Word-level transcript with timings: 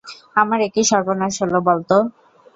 আমার 0.35 0.59
এ 0.61 0.75
কী 0.75 0.81
সর্বনাশ 0.91 1.33
হল 1.41 1.53
বল 1.67 1.79
তো? 1.89 1.97